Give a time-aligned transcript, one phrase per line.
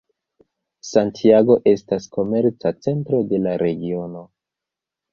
[0.91, 4.29] Santiago estas komerca centro de la regiono.